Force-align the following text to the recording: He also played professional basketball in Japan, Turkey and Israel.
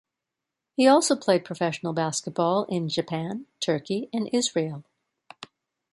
He 0.75 0.87
also 0.87 1.15
played 1.15 1.45
professional 1.45 1.93
basketball 1.93 2.63
in 2.63 2.89
Japan, 2.89 3.45
Turkey 3.59 4.09
and 4.11 4.27
Israel. 4.33 4.83